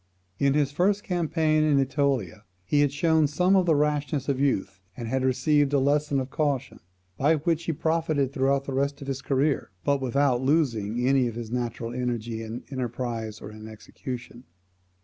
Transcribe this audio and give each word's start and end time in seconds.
In 0.39 0.55
his 0.55 0.71
first 0.71 1.03
campaign 1.03 1.61
in 1.63 1.77
AEtolia 1.77 2.41
he 2.65 2.81
had 2.81 2.91
shown 2.91 3.27
some 3.27 3.55
of 3.55 3.67
the 3.67 3.75
rashness 3.75 4.27
of 4.27 4.39
youth, 4.39 4.79
and 4.97 5.07
had 5.07 5.23
received 5.23 5.73
a 5.73 5.79
lesson 5.79 6.19
of 6.19 6.31
caution, 6.31 6.79
by 7.17 7.35
which 7.35 7.65
he 7.65 7.71
profited 7.71 8.33
throughout 8.33 8.63
the 8.63 8.73
rest 8.73 8.99
of 9.03 9.07
his 9.07 9.21
career, 9.21 9.69
but 9.83 10.01
without 10.01 10.41
losing 10.41 11.07
any 11.07 11.27
of 11.27 11.35
his 11.35 11.51
natural 11.51 11.93
energy 11.93 12.41
in 12.41 12.63
enterprise 12.71 13.41
or 13.41 13.51
in 13.51 13.67
execution. 13.67 14.45